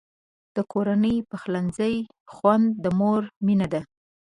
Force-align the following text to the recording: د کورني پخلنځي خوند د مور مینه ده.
د 0.55 0.57
کورني 0.71 1.15
پخلنځي 1.29 1.95
خوند 2.33 2.65
د 2.83 2.85
مور 2.99 3.21
مینه 3.45 3.67
ده. 3.73 3.81